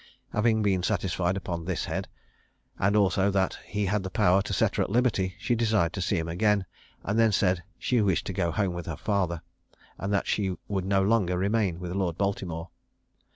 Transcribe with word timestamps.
Having 0.33 0.63
been 0.63 0.81
satisfied 0.81 1.37
upon 1.37 1.63
this 1.65 1.85
head, 1.85 2.07
and 2.79 2.95
also 2.95 3.29
that 3.29 3.59
he 3.65 3.85
had 3.85 4.01
the 4.01 4.09
power 4.09 4.41
to 4.41 4.51
set 4.51 4.77
her 4.77 4.83
at 4.83 4.89
liberty, 4.89 5.35
she 5.37 5.53
desired 5.53 5.93
to 5.93 6.01
see 6.01 6.17
him 6.17 6.27
again, 6.27 6.65
and 7.03 7.19
then 7.19 7.31
said 7.31 7.57
that 7.57 7.63
she 7.77 8.01
wished 8.01 8.25
to 8.25 8.33
go 8.33 8.49
home 8.49 8.73
with 8.73 8.87
her 8.87 8.97
father, 8.97 9.43
and 9.99 10.11
that 10.11 10.25
she 10.25 10.57
would 10.67 10.85
no 10.85 11.03
longer 11.03 11.37
remain 11.37 11.79
with 11.79 11.91
Lord 11.91 12.17
Baltimore. 12.17 12.71